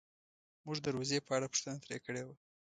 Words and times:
مونږ 0.65 0.77
د 0.81 0.87
روضې 0.95 1.17
په 1.27 1.31
اړه 1.37 1.47
پوښتنه 1.51 1.77
ترې 1.83 1.97
کړې 2.05 2.21
وه. 2.25 2.35